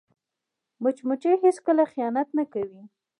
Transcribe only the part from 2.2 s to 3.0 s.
نه کوي